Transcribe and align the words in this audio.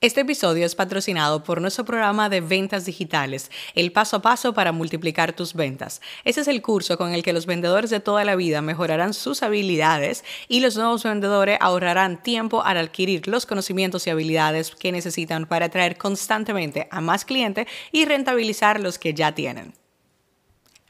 Este 0.00 0.20
episodio 0.20 0.64
es 0.64 0.76
patrocinado 0.76 1.42
por 1.42 1.60
nuestro 1.60 1.84
programa 1.84 2.28
de 2.28 2.40
ventas 2.40 2.84
digitales, 2.84 3.50
el 3.74 3.90
paso 3.90 4.18
a 4.18 4.22
paso 4.22 4.54
para 4.54 4.70
multiplicar 4.70 5.32
tus 5.32 5.54
ventas. 5.54 6.00
Ese 6.22 6.42
es 6.42 6.46
el 6.46 6.62
curso 6.62 6.96
con 6.96 7.14
el 7.14 7.24
que 7.24 7.32
los 7.32 7.46
vendedores 7.46 7.90
de 7.90 7.98
toda 7.98 8.24
la 8.24 8.36
vida 8.36 8.62
mejorarán 8.62 9.12
sus 9.12 9.42
habilidades 9.42 10.22
y 10.46 10.60
los 10.60 10.76
nuevos 10.76 11.02
vendedores 11.02 11.58
ahorrarán 11.60 12.22
tiempo 12.22 12.62
al 12.62 12.76
adquirir 12.76 13.26
los 13.26 13.44
conocimientos 13.44 14.06
y 14.06 14.10
habilidades 14.10 14.72
que 14.76 14.92
necesitan 14.92 15.46
para 15.46 15.66
atraer 15.66 15.98
constantemente 15.98 16.86
a 16.92 17.00
más 17.00 17.24
clientes 17.24 17.66
y 17.90 18.04
rentabilizar 18.04 18.78
los 18.78 19.00
que 19.00 19.14
ya 19.14 19.34
tienen. 19.34 19.74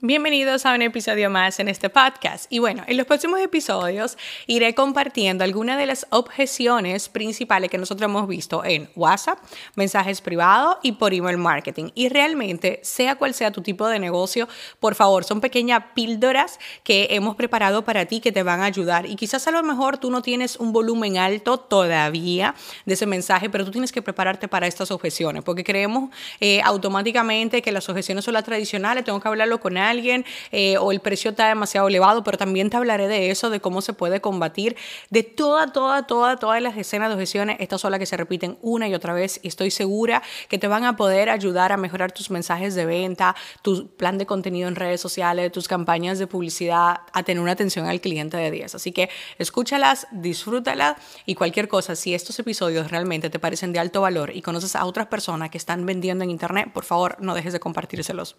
Bienvenidos 0.00 0.64
a 0.64 0.76
un 0.76 0.82
episodio 0.82 1.28
más 1.28 1.58
en 1.58 1.66
este 1.66 1.90
podcast. 1.90 2.46
Y 2.50 2.60
bueno, 2.60 2.84
en 2.86 2.96
los 2.96 3.04
próximos 3.04 3.40
episodios 3.40 4.16
iré 4.46 4.72
compartiendo 4.72 5.42
algunas 5.42 5.76
de 5.76 5.86
las 5.86 6.06
objeciones 6.10 7.08
principales 7.08 7.68
que 7.68 7.78
nosotros 7.78 8.08
hemos 8.08 8.28
visto 8.28 8.64
en 8.64 8.88
WhatsApp, 8.94 9.40
mensajes 9.74 10.20
privados 10.20 10.76
y 10.84 10.92
por 10.92 11.14
email 11.14 11.36
marketing. 11.36 11.90
Y 11.96 12.10
realmente, 12.10 12.78
sea 12.84 13.16
cual 13.16 13.34
sea 13.34 13.50
tu 13.50 13.60
tipo 13.60 13.88
de 13.88 13.98
negocio, 13.98 14.48
por 14.78 14.94
favor, 14.94 15.24
son 15.24 15.40
pequeñas 15.40 15.82
píldoras 15.96 16.60
que 16.84 17.08
hemos 17.10 17.34
preparado 17.34 17.82
para 17.82 18.06
ti 18.06 18.20
que 18.20 18.30
te 18.30 18.44
van 18.44 18.60
a 18.60 18.66
ayudar. 18.66 19.04
Y 19.04 19.16
quizás 19.16 19.48
a 19.48 19.50
lo 19.50 19.64
mejor 19.64 19.98
tú 19.98 20.12
no 20.12 20.22
tienes 20.22 20.58
un 20.58 20.72
volumen 20.72 21.18
alto 21.18 21.58
todavía 21.58 22.54
de 22.86 22.94
ese 22.94 23.06
mensaje, 23.06 23.50
pero 23.50 23.64
tú 23.64 23.72
tienes 23.72 23.90
que 23.90 24.00
prepararte 24.00 24.46
para 24.46 24.68
estas 24.68 24.92
objeciones, 24.92 25.42
porque 25.42 25.64
creemos 25.64 26.10
eh, 26.38 26.60
automáticamente 26.62 27.62
que 27.62 27.72
las 27.72 27.88
objeciones 27.88 28.24
son 28.24 28.34
las 28.34 28.44
tradicionales, 28.44 29.02
tengo 29.02 29.18
que 29.18 29.26
hablarlo 29.26 29.58
con 29.58 29.76
alguien 29.90 30.24
eh, 30.52 30.76
o 30.78 30.92
el 30.92 31.00
precio 31.00 31.30
está 31.30 31.48
demasiado 31.48 31.88
elevado, 31.88 32.24
pero 32.24 32.38
también 32.38 32.70
te 32.70 32.76
hablaré 32.76 33.08
de 33.08 33.30
eso, 33.30 33.50
de 33.50 33.60
cómo 33.60 33.82
se 33.82 33.92
puede 33.92 34.20
combatir, 34.20 34.76
de 35.10 35.22
toda, 35.22 35.72
toda, 35.72 36.06
toda, 36.06 36.36
todas 36.36 36.62
las 36.62 36.76
escenas 36.76 37.08
de 37.08 37.14
objeciones, 37.14 37.56
estas 37.60 37.80
son 37.80 37.90
las 37.90 38.00
que 38.00 38.06
se 38.06 38.16
repiten 38.16 38.58
una 38.62 38.88
y 38.88 38.94
otra 38.94 39.12
vez 39.12 39.40
y 39.42 39.48
estoy 39.48 39.70
segura 39.70 40.22
que 40.48 40.58
te 40.58 40.68
van 40.68 40.84
a 40.84 40.96
poder 40.96 41.30
ayudar 41.30 41.72
a 41.72 41.76
mejorar 41.76 42.12
tus 42.12 42.30
mensajes 42.30 42.74
de 42.74 42.86
venta, 42.86 43.34
tu 43.62 43.88
plan 43.96 44.18
de 44.18 44.26
contenido 44.26 44.68
en 44.68 44.76
redes 44.76 45.00
sociales, 45.00 45.52
tus 45.52 45.68
campañas 45.68 46.18
de 46.18 46.26
publicidad, 46.26 47.00
a 47.12 47.22
tener 47.22 47.42
una 47.42 47.52
atención 47.52 47.86
al 47.86 48.00
cliente 48.00 48.36
de 48.36 48.50
10. 48.50 48.74
Así 48.74 48.92
que 48.92 49.10
escúchalas, 49.38 50.06
disfrútalas 50.10 50.96
y 51.26 51.34
cualquier 51.34 51.68
cosa, 51.68 51.96
si 51.96 52.14
estos 52.14 52.38
episodios 52.38 52.90
realmente 52.90 53.30
te 53.30 53.38
parecen 53.38 53.72
de 53.72 53.78
alto 53.78 54.00
valor 54.00 54.34
y 54.34 54.42
conoces 54.42 54.76
a 54.76 54.84
otras 54.84 55.06
personas 55.06 55.50
que 55.50 55.58
están 55.58 55.86
vendiendo 55.86 56.24
en 56.24 56.30
internet, 56.30 56.70
por 56.72 56.84
favor 56.84 57.16
no 57.20 57.34
dejes 57.34 57.52
de 57.52 57.60
compartírselos. 57.60 58.36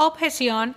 Objeción. 0.00 0.76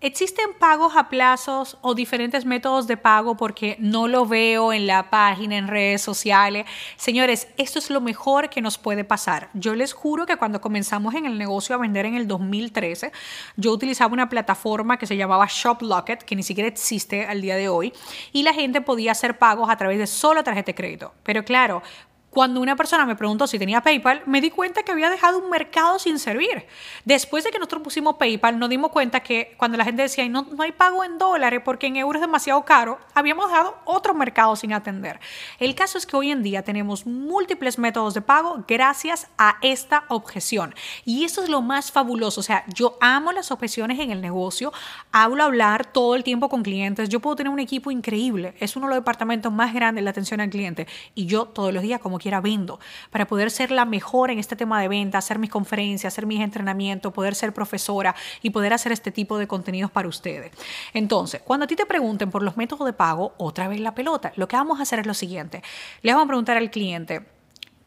¿Existen 0.00 0.54
pagos 0.58 0.94
a 0.96 1.08
plazos 1.08 1.76
o 1.82 1.96
diferentes 1.96 2.46
métodos 2.46 2.86
de 2.86 2.96
pago 2.96 3.36
porque 3.36 3.76
no 3.80 4.06
lo 4.06 4.26
veo 4.26 4.72
en 4.72 4.86
la 4.86 5.10
página, 5.10 5.58
en 5.58 5.66
redes 5.66 6.02
sociales? 6.02 6.66
Señores, 6.96 7.48
esto 7.56 7.80
es 7.80 7.90
lo 7.90 8.00
mejor 8.00 8.48
que 8.48 8.62
nos 8.62 8.78
puede 8.78 9.02
pasar. 9.02 9.50
Yo 9.54 9.74
les 9.74 9.92
juro 9.92 10.24
que 10.24 10.36
cuando 10.36 10.60
comenzamos 10.60 11.14
en 11.16 11.26
el 11.26 11.36
negocio 11.36 11.74
a 11.74 11.78
vender 11.78 12.06
en 12.06 12.14
el 12.14 12.28
2013, 12.28 13.10
yo 13.56 13.72
utilizaba 13.72 14.14
una 14.14 14.28
plataforma 14.28 14.98
que 14.98 15.06
se 15.08 15.16
llamaba 15.16 15.48
ShopLocket, 15.50 16.22
que 16.22 16.36
ni 16.36 16.44
siquiera 16.44 16.68
existe 16.68 17.26
al 17.26 17.42
día 17.42 17.56
de 17.56 17.68
hoy, 17.68 17.92
y 18.32 18.44
la 18.44 18.54
gente 18.54 18.80
podía 18.80 19.12
hacer 19.12 19.36
pagos 19.36 19.68
a 19.68 19.76
través 19.76 19.98
de 19.98 20.06
solo 20.06 20.44
tarjeta 20.44 20.66
de 20.66 20.76
crédito. 20.76 21.12
Pero 21.24 21.44
claro, 21.44 21.82
cuando 22.30 22.60
una 22.60 22.76
persona 22.76 23.04
me 23.06 23.16
preguntó 23.16 23.46
si 23.48 23.58
tenía 23.58 23.80
PayPal, 23.80 24.22
me 24.26 24.40
di 24.40 24.50
cuenta 24.50 24.84
que 24.84 24.92
había 24.92 25.10
dejado 25.10 25.38
un 25.38 25.50
mercado 25.50 25.98
sin 25.98 26.18
servir. 26.20 26.64
Después 27.04 27.42
de 27.42 27.50
que 27.50 27.58
nosotros 27.58 27.82
pusimos 27.82 28.16
PayPal, 28.16 28.58
nos 28.58 28.68
dimos 28.68 28.92
cuenta 28.92 29.20
que 29.20 29.54
cuando 29.56 29.76
la 29.76 29.84
gente 29.84 30.02
decía, 30.02 30.28
no, 30.28 30.46
no 30.56 30.62
hay 30.62 30.70
pago 30.70 31.02
en 31.02 31.18
dólares 31.18 31.60
porque 31.64 31.88
en 31.88 31.96
euros 31.96 32.20
es 32.20 32.28
demasiado 32.28 32.64
caro, 32.64 33.00
habíamos 33.14 33.48
dejado 33.48 33.76
otro 33.84 34.14
mercado 34.14 34.54
sin 34.54 34.72
atender. 34.72 35.18
El 35.58 35.74
caso 35.74 35.98
es 35.98 36.06
que 36.06 36.16
hoy 36.16 36.30
en 36.30 36.44
día 36.44 36.62
tenemos 36.62 37.04
múltiples 37.04 37.78
métodos 37.78 38.14
de 38.14 38.22
pago 38.22 38.64
gracias 38.68 39.26
a 39.36 39.56
esta 39.60 40.04
objeción. 40.08 40.74
Y 41.04 41.24
eso 41.24 41.42
es 41.42 41.48
lo 41.48 41.62
más 41.62 41.90
fabuloso. 41.90 42.40
O 42.40 42.44
sea, 42.44 42.64
yo 42.68 42.96
amo 43.00 43.32
las 43.32 43.50
objeciones 43.50 43.98
en 43.98 44.12
el 44.12 44.20
negocio, 44.20 44.72
hablo 45.10 45.42
a 45.42 45.46
hablar 45.46 45.92
todo 45.92 46.14
el 46.14 46.22
tiempo 46.22 46.48
con 46.48 46.62
clientes, 46.62 47.08
yo 47.08 47.18
puedo 47.18 47.34
tener 47.34 47.52
un 47.52 47.58
equipo 47.58 47.90
increíble, 47.90 48.54
es 48.60 48.76
uno 48.76 48.86
de 48.86 48.90
los 48.90 48.98
departamentos 49.02 49.52
más 49.52 49.74
grandes 49.74 50.02
de 50.02 50.04
la 50.04 50.10
atención 50.10 50.40
al 50.40 50.50
cliente. 50.50 50.86
Y 51.16 51.26
yo 51.26 51.46
todos 51.46 51.74
los 51.74 51.82
días 51.82 51.98
como 51.98 52.19
quiera 52.20 52.40
vendo, 52.40 52.78
para 53.10 53.26
poder 53.26 53.50
ser 53.50 53.72
la 53.72 53.84
mejor 53.84 54.30
en 54.30 54.38
este 54.38 54.54
tema 54.54 54.80
de 54.80 54.86
venta, 54.86 55.18
hacer 55.18 55.40
mis 55.40 55.50
conferencias, 55.50 56.12
hacer 56.12 56.26
mis 56.26 56.40
entrenamientos, 56.40 57.12
poder 57.12 57.34
ser 57.34 57.52
profesora 57.52 58.14
y 58.42 58.50
poder 58.50 58.72
hacer 58.72 58.92
este 58.92 59.10
tipo 59.10 59.38
de 59.38 59.48
contenidos 59.48 59.90
para 59.90 60.06
ustedes. 60.06 60.52
Entonces, 60.94 61.42
cuando 61.42 61.64
a 61.64 61.66
ti 61.66 61.74
te 61.74 61.86
pregunten 61.86 62.30
por 62.30 62.42
los 62.42 62.56
métodos 62.56 62.86
de 62.86 62.92
pago, 62.92 63.34
otra 63.38 63.66
vez 63.66 63.80
la 63.80 63.94
pelota, 63.94 64.32
lo 64.36 64.46
que 64.46 64.56
vamos 64.56 64.78
a 64.78 64.82
hacer 64.82 65.00
es 65.00 65.06
lo 65.06 65.14
siguiente. 65.14 65.62
Le 66.02 66.12
vamos 66.12 66.26
a 66.26 66.28
preguntar 66.28 66.56
al 66.56 66.70
cliente, 66.70 67.24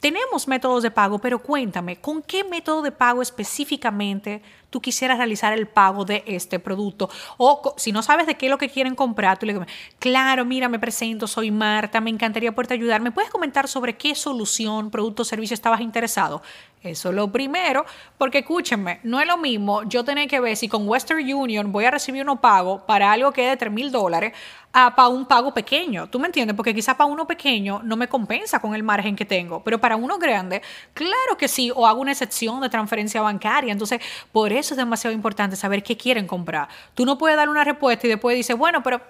tenemos 0.03 0.49
métodos 0.49 0.83
de 0.83 0.91
pago, 0.91 1.19
pero 1.19 1.39
cuéntame, 1.39 1.95
¿con 1.95 2.21
qué 2.21 2.43
método 2.43 2.81
de 2.81 2.91
pago 2.91 3.21
específicamente 3.21 4.41
tú 4.73 4.81
quisieras 4.81 5.19
realizar 5.19 5.53
el 5.53 5.67
pago 5.67 6.03
de 6.03 6.23
este 6.25 6.57
producto? 6.57 7.11
O 7.37 7.75
si 7.77 7.91
no 7.91 8.01
sabes 8.01 8.25
de 8.25 8.35
qué 8.35 8.47
es 8.47 8.49
lo 8.49 8.57
que 8.57 8.69
quieren 8.69 8.95
comprar, 8.95 9.37
tú 9.37 9.45
le 9.45 9.53
dices, 9.53 9.67
claro, 9.99 10.45
mira, 10.45 10.67
me 10.67 10.79
presento, 10.79 11.27
soy 11.27 11.51
Marta, 11.51 12.01
me 12.01 12.09
encantaría 12.09 12.53
poderte 12.53 12.73
ayudar. 12.73 13.01
¿Me 13.01 13.11
puedes 13.11 13.29
comentar 13.29 13.67
sobre 13.67 13.95
qué 13.95 14.15
solución, 14.15 14.89
producto 14.89 15.21
o 15.21 15.25
servicio 15.25 15.53
estabas 15.53 15.81
interesado? 15.81 16.41
Eso 16.81 17.09
es 17.09 17.15
lo 17.15 17.31
primero, 17.31 17.85
porque 18.17 18.39
escúchenme, 18.39 18.99
no 19.03 19.21
es 19.21 19.27
lo 19.27 19.37
mismo 19.37 19.83
yo 19.83 20.03
tener 20.03 20.27
que 20.27 20.41
ver 20.41 20.57
si 20.57 20.67
con 20.67 20.85
Western 20.85 21.21
Union 21.33 21.71
voy 21.71 21.85
a 21.85 21.91
recibir 21.91 22.23
uno 22.23 22.41
pago 22.41 22.85
para 22.85 23.09
algo 23.09 23.31
que 23.31 23.45
es 23.45 23.51
de 23.51 23.57
3 23.57 23.71
mil 23.71 23.89
dólares 23.89 24.33
a 24.73 24.93
para 24.95 25.07
un 25.07 25.25
pago 25.25 25.53
pequeño. 25.53 26.09
¿Tú 26.09 26.19
me 26.19 26.25
entiendes? 26.25 26.57
Porque 26.57 26.73
quizá 26.73 26.97
para 26.97 27.09
uno 27.09 27.25
pequeño 27.25 27.81
no 27.83 27.95
me 27.95 28.09
compensa 28.09 28.59
con 28.59 28.75
el 28.75 28.83
margen 28.83 29.15
que 29.15 29.23
tengo, 29.23 29.63
pero 29.63 29.79
para 29.79 29.95
uno 29.95 30.17
grande, 30.17 30.61
claro 30.93 31.37
que 31.37 31.47
sí, 31.47 31.71
o 31.73 31.87
hago 31.87 32.01
una 32.01 32.11
excepción 32.11 32.59
de 32.59 32.69
transferencia 32.69 33.21
bancaria. 33.21 33.71
Entonces, 33.71 34.01
por 34.31 34.51
eso 34.51 34.62
es 34.71 34.77
demasiado 34.77 35.13
importante 35.13 35.55
saber 35.55 35.83
qué 35.83 35.97
quieren 35.97 36.27
comprar. 36.27 36.67
Tú 36.93 37.05
no 37.05 37.17
puedes 37.17 37.37
dar 37.37 37.49
una 37.49 37.63
respuesta 37.63 38.07
y 38.07 38.09
después 38.09 38.35
dices, 38.35 38.57
bueno, 38.57 38.81
pero 38.81 39.01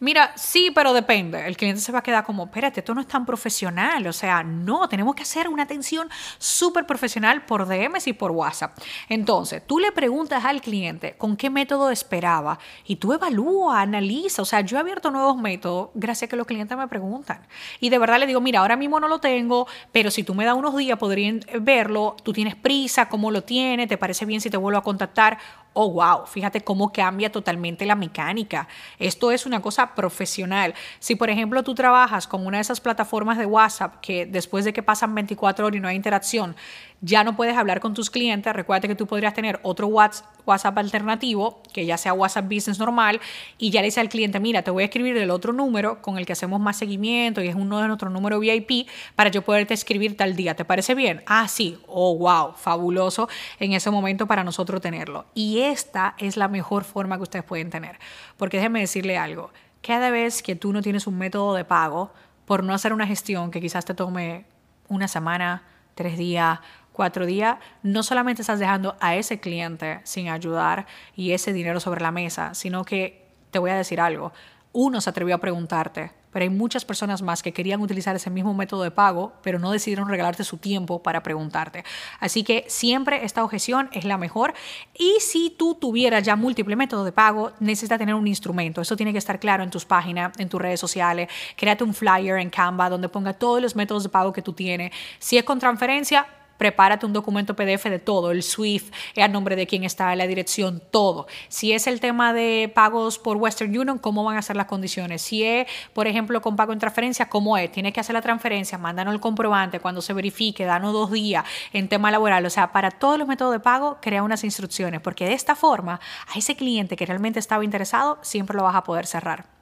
mira, 0.00 0.32
sí, 0.36 0.70
pero 0.74 0.92
depende. 0.92 1.46
El 1.46 1.56
cliente 1.56 1.80
se 1.80 1.92
va 1.92 2.00
a 2.00 2.02
quedar 2.02 2.24
como, 2.24 2.44
espérate, 2.44 2.80
esto 2.80 2.94
no 2.94 3.00
es 3.00 3.08
tan 3.08 3.26
profesional. 3.26 4.06
O 4.06 4.12
sea, 4.12 4.42
no, 4.42 4.88
tenemos 4.88 5.14
que 5.14 5.22
hacer 5.22 5.48
una 5.48 5.64
atención 5.64 6.08
súper 6.38 6.86
profesional 6.86 7.44
por 7.44 7.66
DMs 7.66 8.06
y 8.06 8.12
por 8.12 8.30
WhatsApp. 8.30 8.78
Entonces, 9.08 9.62
tú 9.66 9.78
le 9.78 9.92
preguntas 9.92 10.44
al 10.44 10.60
cliente 10.60 11.14
con 11.18 11.36
qué 11.36 11.50
método 11.50 11.90
esperaba 11.90 12.58
y 12.86 12.96
tú 12.96 13.12
evalúa, 13.12 13.80
analiza. 13.80 14.42
O 14.42 14.44
sea, 14.44 14.60
yo 14.60 14.76
he 14.76 14.80
abierto 14.80 15.10
nuevos 15.10 15.36
métodos 15.36 15.90
gracias 15.94 16.28
a 16.28 16.30
que 16.30 16.36
los 16.36 16.46
clientes 16.46 16.76
me 16.76 16.88
preguntan. 16.88 17.46
Y 17.80 17.88
de 17.90 17.98
verdad 17.98 18.18
le 18.18 18.26
digo, 18.26 18.40
mira, 18.40 18.60
ahora 18.60 18.76
mismo 18.76 19.00
no 19.00 19.08
lo 19.08 19.18
tengo, 19.18 19.66
pero 19.92 20.10
si 20.10 20.22
tú 20.22 20.34
me 20.34 20.44
das 20.44 20.56
unos 20.56 20.76
días 20.76 20.98
podrían 20.98 21.40
verlo, 21.60 22.16
tú 22.22 22.32
tienes 22.32 22.54
prisa, 22.54 23.08
cómo 23.08 23.30
lo 23.30 23.42
tienes, 23.42 23.88
te 23.88 23.98
parece 23.98 24.24
bien 24.24 24.40
si 24.40 24.50
te 24.50 24.56
vuelvo 24.56 24.78
a 24.78 24.82
contactar 25.02 25.38
oh, 25.74 25.90
wow, 25.90 26.26
fíjate 26.26 26.60
cómo 26.62 26.92
cambia 26.92 27.30
totalmente 27.30 27.86
la 27.86 27.94
mecánica. 27.94 28.68
Esto 28.98 29.30
es 29.30 29.46
una 29.46 29.60
cosa 29.60 29.94
profesional. 29.94 30.74
Si, 30.98 31.14
por 31.14 31.30
ejemplo, 31.30 31.62
tú 31.62 31.74
trabajas 31.74 32.26
con 32.26 32.46
una 32.46 32.58
de 32.58 32.62
esas 32.62 32.80
plataformas 32.80 33.38
de 33.38 33.46
WhatsApp 33.46 34.00
que 34.00 34.26
después 34.26 34.64
de 34.64 34.72
que 34.72 34.82
pasan 34.82 35.14
24 35.14 35.66
horas 35.66 35.76
y 35.76 35.80
no 35.80 35.88
hay 35.88 35.96
interacción, 35.96 36.56
ya 37.04 37.24
no 37.24 37.34
puedes 37.34 37.56
hablar 37.56 37.80
con 37.80 37.94
tus 37.94 38.10
clientes, 38.10 38.52
recuerda 38.52 38.86
que 38.86 38.94
tú 38.94 39.08
podrías 39.08 39.34
tener 39.34 39.58
otro 39.64 39.88
WhatsApp 39.88 40.78
alternativo, 40.78 41.60
que 41.72 41.84
ya 41.84 41.98
sea 41.98 42.12
WhatsApp 42.12 42.44
Business 42.44 42.78
normal, 42.78 43.20
y 43.58 43.70
ya 43.70 43.80
le 43.80 43.86
dice 43.86 43.98
al 43.98 44.08
cliente, 44.08 44.38
mira, 44.38 44.62
te 44.62 44.70
voy 44.70 44.84
a 44.84 44.86
escribir 44.86 45.16
el 45.16 45.30
otro 45.30 45.52
número 45.52 46.00
con 46.00 46.16
el 46.16 46.26
que 46.26 46.32
hacemos 46.32 46.60
más 46.60 46.76
seguimiento 46.76 47.42
y 47.42 47.48
es 47.48 47.56
uno 47.56 47.80
de 47.80 47.88
nuestros 47.88 48.12
números 48.12 48.38
VIP 48.38 48.86
para 49.16 49.30
yo 49.30 49.42
poderte 49.42 49.74
escribir 49.74 50.16
tal 50.16 50.36
día. 50.36 50.54
¿Te 50.54 50.64
parece 50.64 50.94
bien? 50.94 51.24
Ah, 51.26 51.48
sí. 51.48 51.76
Oh, 51.88 52.16
wow, 52.16 52.52
fabuloso 52.54 53.28
en 53.58 53.72
ese 53.72 53.90
momento 53.90 54.28
para 54.28 54.44
nosotros 54.44 54.80
tenerlo. 54.80 55.26
Y 55.34 55.61
esta 55.70 56.14
es 56.18 56.36
la 56.36 56.48
mejor 56.48 56.84
forma 56.84 57.16
que 57.16 57.22
ustedes 57.22 57.44
pueden 57.44 57.70
tener. 57.70 57.98
Porque 58.36 58.58
déjenme 58.58 58.80
decirle 58.80 59.18
algo, 59.18 59.50
cada 59.82 60.10
vez 60.10 60.42
que 60.42 60.56
tú 60.56 60.72
no 60.72 60.82
tienes 60.82 61.06
un 61.06 61.18
método 61.18 61.54
de 61.54 61.64
pago, 61.64 62.12
por 62.46 62.64
no 62.64 62.74
hacer 62.74 62.92
una 62.92 63.06
gestión 63.06 63.50
que 63.50 63.60
quizás 63.60 63.84
te 63.84 63.94
tome 63.94 64.44
una 64.88 65.08
semana, 65.08 65.62
tres 65.94 66.18
días, 66.18 66.60
cuatro 66.92 67.26
días, 67.26 67.56
no 67.82 68.02
solamente 68.02 68.42
estás 68.42 68.58
dejando 68.58 68.96
a 69.00 69.16
ese 69.16 69.40
cliente 69.40 70.00
sin 70.04 70.28
ayudar 70.28 70.86
y 71.16 71.32
ese 71.32 71.52
dinero 71.52 71.80
sobre 71.80 72.02
la 72.02 72.10
mesa, 72.10 72.54
sino 72.54 72.84
que 72.84 73.26
te 73.50 73.58
voy 73.58 73.70
a 73.70 73.76
decir 73.76 74.00
algo, 74.00 74.32
uno 74.72 75.00
se 75.00 75.10
atrevió 75.10 75.34
a 75.34 75.38
preguntarte, 75.38 76.10
pero 76.32 76.44
hay 76.44 76.50
muchas 76.50 76.84
personas 76.84 77.22
más 77.22 77.42
que 77.42 77.52
querían 77.52 77.80
utilizar 77.80 78.16
ese 78.16 78.30
mismo 78.30 78.54
método 78.54 78.82
de 78.82 78.90
pago, 78.90 79.32
pero 79.42 79.58
no 79.58 79.70
decidieron 79.70 80.08
regalarte 80.08 80.44
su 80.44 80.56
tiempo 80.56 81.02
para 81.02 81.22
preguntarte. 81.22 81.84
Así 82.20 82.42
que 82.42 82.64
siempre 82.68 83.24
esta 83.24 83.44
objeción 83.44 83.90
es 83.92 84.04
la 84.04 84.18
mejor. 84.18 84.54
Y 84.96 85.16
si 85.20 85.50
tú 85.50 85.74
tuvieras 85.74 86.24
ya 86.24 86.36
múltiples 86.36 86.76
métodos 86.76 87.04
de 87.04 87.12
pago, 87.12 87.52
necesitas 87.60 87.98
tener 87.98 88.14
un 88.14 88.26
instrumento. 88.26 88.80
Eso 88.80 88.96
tiene 88.96 89.12
que 89.12 89.18
estar 89.18 89.38
claro 89.38 89.62
en 89.62 89.70
tus 89.70 89.84
páginas, 89.84 90.32
en 90.38 90.48
tus 90.48 90.60
redes 90.60 90.80
sociales. 90.80 91.28
Créate 91.56 91.84
un 91.84 91.94
flyer 91.94 92.38
en 92.38 92.50
Canva 92.50 92.88
donde 92.88 93.08
ponga 93.08 93.32
todos 93.32 93.60
los 93.60 93.76
métodos 93.76 94.02
de 94.02 94.08
pago 94.08 94.32
que 94.32 94.42
tú 94.42 94.52
tienes. 94.52 94.92
Si 95.18 95.36
es 95.36 95.44
con 95.44 95.58
transferencia, 95.58 96.26
prepárate 96.62 97.04
un 97.06 97.12
documento 97.12 97.56
PDF 97.56 97.86
de 97.86 97.98
todo, 97.98 98.30
el 98.30 98.44
SWIFT, 98.44 98.94
a 99.20 99.26
nombre 99.26 99.56
de 99.56 99.66
quién 99.66 99.82
está, 99.82 100.14
la 100.14 100.28
dirección, 100.28 100.80
todo. 100.92 101.26
Si 101.48 101.72
es 101.72 101.88
el 101.88 101.98
tema 101.98 102.32
de 102.32 102.70
pagos 102.72 103.18
por 103.18 103.36
Western 103.36 103.76
Union, 103.76 103.98
¿cómo 103.98 104.22
van 104.22 104.36
a 104.36 104.42
ser 104.42 104.54
las 104.54 104.66
condiciones? 104.66 105.22
Si 105.22 105.42
es, 105.42 105.66
por 105.92 106.06
ejemplo, 106.06 106.40
con 106.40 106.54
pago 106.54 106.72
en 106.72 106.78
transferencia, 106.78 107.28
¿cómo 107.28 107.58
es? 107.58 107.72
Tienes 107.72 107.92
que 107.92 107.98
hacer 107.98 108.14
la 108.14 108.22
transferencia, 108.22 108.78
mándanos 108.78 109.12
el 109.12 109.18
comprobante 109.18 109.80
cuando 109.80 110.00
se 110.02 110.12
verifique, 110.12 110.64
danos 110.64 110.92
dos 110.92 111.10
días 111.10 111.44
en 111.72 111.88
tema 111.88 112.12
laboral. 112.12 112.46
O 112.46 112.50
sea, 112.50 112.70
para 112.70 112.92
todos 112.92 113.18
los 113.18 113.26
métodos 113.26 113.52
de 113.52 113.58
pago, 113.58 113.98
crea 114.00 114.22
unas 114.22 114.44
instrucciones, 114.44 115.00
porque 115.00 115.24
de 115.24 115.32
esta 115.32 115.56
forma, 115.56 115.98
a 116.32 116.38
ese 116.38 116.54
cliente 116.54 116.94
que 116.94 117.06
realmente 117.06 117.40
estaba 117.40 117.64
interesado, 117.64 118.20
siempre 118.22 118.56
lo 118.56 118.62
vas 118.62 118.76
a 118.76 118.84
poder 118.84 119.08
cerrar. 119.08 119.61